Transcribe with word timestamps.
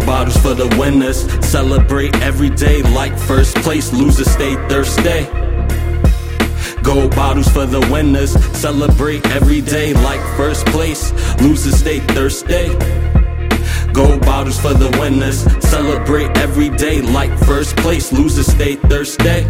bottles 0.00 0.36
for 0.36 0.54
the 0.54 0.68
winners. 0.78 1.22
Celebrate 1.44 2.14
every 2.22 2.50
day 2.50 2.82
like 2.82 3.18
first 3.18 3.56
place. 3.56 3.92
Losers 3.92 4.30
stay 4.30 4.54
thirsty. 4.68 5.26
Gold 6.82 7.14
bottles 7.16 7.48
for 7.48 7.66
the 7.66 7.80
winners. 7.90 8.32
Celebrate 8.56 9.26
every 9.26 9.60
day 9.60 9.94
like 9.94 10.20
first 10.36 10.66
place. 10.66 11.12
Losers 11.40 11.76
stay 11.76 12.00
thirsty. 12.00 12.68
Gold 13.92 14.20
bottles 14.22 14.58
for 14.58 14.74
the 14.74 14.90
winners. 15.00 15.42
Celebrate 15.64 16.36
every 16.36 16.68
day 16.68 17.00
like 17.00 17.36
first 17.40 17.76
place. 17.76 18.12
Losers 18.12 18.46
stay 18.46 18.76
thirsty. 18.76 19.46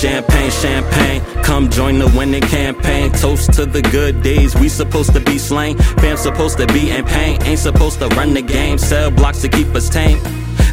Champagne, 0.00 0.50
champagne, 0.50 1.20
come 1.42 1.68
join 1.68 1.98
the 1.98 2.06
winning 2.16 2.40
campaign. 2.40 3.12
Toast 3.12 3.52
to 3.52 3.66
the 3.66 3.82
good 3.82 4.22
days, 4.22 4.54
we 4.54 4.70
supposed 4.70 5.12
to 5.12 5.20
be 5.20 5.36
slain. 5.36 5.76
Fam 5.76 6.16
supposed 6.16 6.56
to 6.56 6.66
be 6.68 6.90
in 6.90 7.04
pain, 7.04 7.42
ain't 7.42 7.58
supposed 7.58 7.98
to 7.98 8.08
run 8.16 8.32
the 8.32 8.40
game. 8.40 8.78
Sell 8.78 9.10
blocks 9.10 9.42
to 9.42 9.48
keep 9.50 9.66
us 9.74 9.90
tame. 9.90 10.18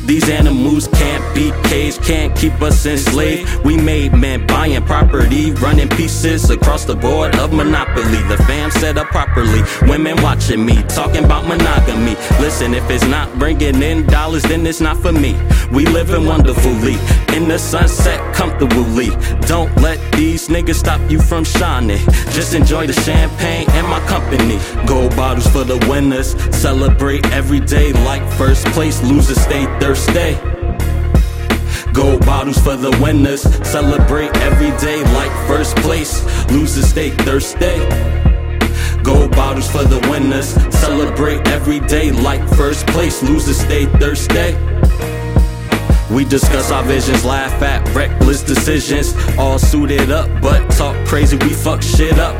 These 0.08 0.30
animals 0.30 0.88
can't 0.88 1.36
be 1.36 1.52
caged, 1.68 2.02
can't 2.02 2.34
keep 2.34 2.62
us 2.62 2.86
enslaved. 2.86 3.66
We 3.66 3.76
made 3.76 4.14
men 4.14 4.48
buying 4.48 4.82
property, 4.84 5.52
running 5.52 5.90
pieces 5.90 6.50
across 6.50 6.86
the 6.86 6.96
board 6.96 7.36
of 7.36 7.52
monopoly. 7.52 8.22
The 8.30 8.42
fam 8.48 8.72
set 8.72 8.98
up 8.98 9.08
properly. 9.08 9.64
Women 9.82 10.16
watching 10.24 10.66
me, 10.66 10.82
talking 10.84 11.26
about 11.26 11.46
monogamy. 11.46 12.16
Listen, 12.40 12.74
if 12.74 12.90
it's 12.90 13.06
not 13.06 13.38
bringing 13.38 13.84
in 13.84 14.06
dollars, 14.06 14.44
then 14.44 14.66
it's 14.66 14.80
not 14.80 14.96
for 14.96 15.12
me. 15.12 15.36
We 15.74 15.86
living 15.86 16.26
wonderfully 16.26 16.96
in 17.36 17.50
the 17.50 17.60
sunset 17.60 18.34
comfortably. 18.34 19.10
Don't 19.42 19.76
let 19.82 20.00
these 20.14 20.48
niggas 20.48 20.76
stop 20.76 21.02
you 21.12 21.20
from 21.20 21.44
shining. 21.44 22.00
Just 22.32 22.54
enjoy 22.54 22.88
the 22.88 22.94
champagne 22.94 23.70
and 23.72 23.86
my 23.86 24.00
company. 24.08 24.58
Gold 24.88 25.14
bottles 25.18 25.48
for 25.48 25.66
the 25.66 25.86
winners. 25.90 26.32
Celebrate 26.56 27.26
every 27.34 27.60
day 27.60 27.92
like 27.92 28.24
first 28.38 28.66
place. 28.68 29.04
Losers 29.04 29.42
stay 29.42 29.66
thirsty. 29.82 29.97
Gold 31.98 32.26
bottles 32.28 32.60
for 32.60 32.76
the 32.76 32.92
winners. 33.02 33.42
Celebrate 33.68 34.30
every 34.38 34.70
day 34.78 35.04
like 35.16 35.32
first 35.48 35.76
place. 35.78 36.24
Losers 36.52 36.88
stay 36.88 37.10
thirsty. 37.10 37.78
Gold 39.02 39.32
bottles 39.32 39.68
for 39.72 39.84
the 39.84 40.00
winners. 40.10 40.50
Celebrate 40.76 41.48
every 41.48 41.80
day 41.80 42.12
like 42.12 42.48
first 42.50 42.86
place. 42.88 43.24
Losers 43.24 43.58
stay 43.58 43.86
thirsty. 43.98 44.56
We 46.12 46.24
discuss 46.24 46.72
our 46.72 46.84
visions, 46.84 47.26
laugh 47.26 47.62
at 47.62 47.88
reckless 47.94 48.42
decisions. 48.42 49.14
All 49.38 49.60
suited 49.60 50.10
up, 50.10 50.30
but 50.42 50.70
talk 50.72 50.96
crazy, 51.06 51.36
we 51.38 51.50
fuck 51.50 51.82
shit 51.82 52.18
up. 52.18 52.36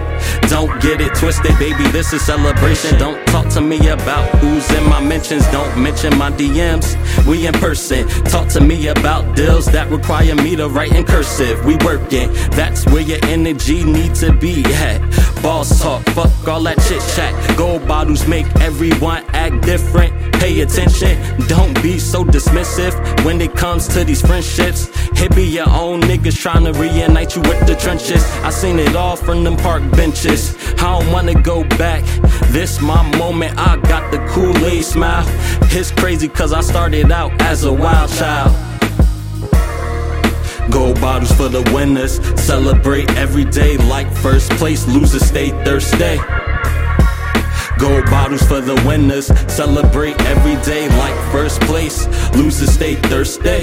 Don't 0.50 0.82
get 0.82 1.02
it 1.02 1.14
twisted, 1.16 1.58
baby, 1.60 1.86
this 1.92 2.14
is 2.14 2.26
celebration. 2.26 2.98
Don't 2.98 3.26
talk 3.28 3.50
to 3.50 3.62
me 3.62 3.90
about 3.90 4.30
who's 4.40 4.70
in 4.72 4.84
my 4.88 5.02
mentions. 5.02 5.46
Don't 5.52 5.78
mention 5.82 6.18
my 6.18 6.32
DMs. 6.32 6.96
We 7.26 7.48
in 7.48 7.54
person. 7.54 8.08
Talk 8.26 8.48
to 8.50 8.62
me 8.62 8.88
about 8.88 9.36
deals 9.36 9.66
that 9.68 9.90
require 9.90 10.36
me 10.36 10.56
to 10.56 10.70
write 10.70 10.94
in 10.94 11.06
cursive. 11.06 11.64
We 11.66 11.76
working. 11.78 12.32
That's 12.52 12.86
where 12.88 13.02
your 13.02 13.20
energy 13.24 13.84
needs 13.84 14.22
to 14.22 14.34
be 14.34 14.64
at. 14.66 15.02
Boss 15.42 15.82
talk, 15.82 16.04
fuck 16.10 16.48
all 16.48 16.64
that 16.64 16.78
chit 16.88 17.02
chat. 17.16 17.58
Gold 17.58 17.88
bottles 17.88 18.28
make 18.28 18.48
everyone 18.58 19.24
act 19.30 19.62
different. 19.66 20.14
Pay 20.36 20.62
attention, 20.62 21.18
don't 21.48 21.82
be 21.82 21.98
so 21.98 22.24
dismissive 22.24 22.94
when 23.26 23.42
it 23.42 23.54
comes 23.56 23.88
to 23.88 24.04
these 24.04 24.22
friendships. 24.22 24.90
It 25.20 25.36
be 25.36 25.46
your 25.46 25.70
own 25.70 26.02
niggas 26.02 26.40
trying 26.40 26.66
to 26.66 26.74
reunite 26.74 27.36
you 27.36 27.42
with 27.42 27.66
the 27.66 27.76
trenches. 27.76 28.24
I 28.44 28.52
seen 28.52 28.78
it 28.78 28.96
all 28.96 29.16
from 29.16 29.44
them 29.44 29.58
park 29.58 29.82
benches. 29.92 30.56
I 30.78 31.00
don't 31.00 31.12
wanna 31.12 31.42
go 31.42 31.64
back. 31.64 32.04
This 32.52 32.80
my 32.82 33.02
moment, 33.18 33.58
I 33.58 33.78
got 33.78 34.12
the 34.12 34.20
Kool-Aid 34.30 34.84
smile. 34.84 35.26
It's 35.72 35.92
crazy 35.92 36.28
cause 36.28 36.54
I 36.54 36.62
started 36.62 37.07
out 37.12 37.32
as 37.42 37.64
a 37.64 37.72
wild 37.72 38.10
child. 38.12 38.56
Gold 40.72 41.00
bottles 41.00 41.32
for 41.32 41.48
the 41.48 41.62
winners. 41.74 42.20
Celebrate 42.40 43.10
every 43.12 43.46
day 43.46 43.78
like 43.78 44.12
first 44.12 44.52
place. 44.52 44.88
Losers 44.88 45.26
stay 45.26 45.50
thirsty. 45.64 46.18
Gold 47.78 48.06
bottles 48.06 48.42
for 48.44 48.62
the 48.62 48.76
winners. 48.86 49.28
Celebrate 49.52 50.20
every 50.22 50.56
day 50.66 50.90
like 50.98 51.16
first 51.32 51.62
place. 51.62 52.08
Losers 52.36 52.72
stay 52.72 52.96
thirsty. 52.96 53.62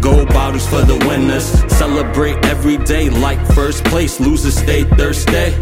Gold 0.00 0.28
bottles 0.28 0.66
for 0.66 0.82
the 0.82 0.98
winners. 1.08 1.44
Celebrate 1.72 2.44
every 2.44 2.76
day 2.78 3.10
like 3.10 3.40
first 3.54 3.84
place. 3.84 4.20
Losers 4.20 4.56
stay 4.56 4.84
thirsty. 4.84 5.54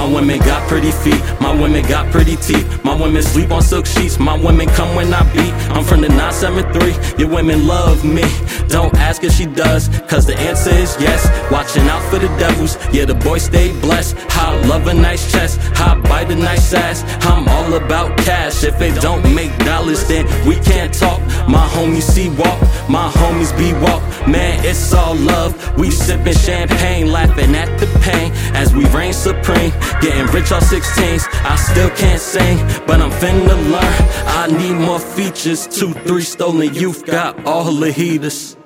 My 0.00 0.10
women 0.10 0.38
got 0.38 0.66
pretty 0.66 0.92
feet, 0.92 1.22
my 1.42 1.52
women 1.52 1.86
got 1.86 2.10
pretty 2.10 2.36
teeth. 2.36 2.82
My 2.82 2.94
women 2.98 3.22
sleep 3.22 3.50
on 3.50 3.60
silk 3.60 3.84
sheets, 3.84 4.18
my 4.18 4.34
women 4.34 4.66
come 4.68 4.96
when 4.96 5.12
I 5.12 5.22
beat. 5.34 5.52
I'm 5.76 5.84
from 5.84 6.00
the 6.00 6.08
973, 6.08 7.18
your 7.18 7.28
women 7.28 7.66
love 7.66 8.02
me. 8.02 8.24
Don't 8.68 8.94
ask 8.94 9.22
if 9.24 9.32
she 9.34 9.44
does, 9.44 9.88
cause 10.08 10.24
the 10.24 10.34
answer 10.38 10.70
is 10.70 10.96
yes. 10.98 11.28
Watching 11.52 11.82
out 11.82 12.02
for 12.10 12.18
the 12.18 12.28
devils, 12.38 12.78
yeah, 12.94 13.04
the 13.04 13.14
boys 13.14 13.42
stay 13.42 13.78
blessed. 13.82 14.16
I 14.30 14.58
love 14.68 14.86
a 14.86 14.94
nice 14.94 15.30
chest, 15.30 15.60
I 15.78 15.94
bite 16.00 16.30
a 16.30 16.34
nice 16.34 16.72
ass. 16.72 17.04
I'm 17.26 17.46
all 17.46 17.74
about 17.74 18.16
cash, 18.20 18.64
if 18.64 18.80
it 18.80 18.98
don't 19.02 19.22
make 19.34 19.54
dollars, 19.66 20.08
then 20.08 20.24
we 20.48 20.56
can't 20.60 20.94
talk. 20.94 21.20
My 21.46 21.68
homies 21.68 22.08
see 22.08 22.30
walk, 22.30 22.58
my 22.88 23.10
homies 23.10 23.54
be 23.58 23.74
walk. 23.84 24.02
Man, 24.26 24.64
it's 24.64 24.94
all 24.94 25.14
love. 25.14 25.78
We 25.78 25.90
sipping 25.90 26.34
champagne, 26.34 27.10
laughing 27.10 27.54
at 27.54 27.78
the 27.78 27.86
pain 28.00 28.32
as 28.54 28.74
we 28.74 28.86
reign 28.86 29.12
supreme. 29.12 29.72
Getting 30.00 30.26
rich 30.32 30.52
off 30.52 30.64
16s, 30.64 31.28
I 31.44 31.56
still 31.56 31.90
can't 31.90 32.20
sing, 32.20 32.56
but 32.86 33.00
I'm 33.00 33.10
finna 33.10 33.56
learn. 33.70 33.96
I 34.40 34.46
need 34.46 34.74
more 34.74 35.00
features. 35.00 35.66
Two, 35.66 35.92
three 35.92 36.22
stolen 36.22 36.72
youth 36.74 37.04
got 37.04 37.44
all 37.44 37.70
the 37.72 37.92
heaters. 37.92 38.56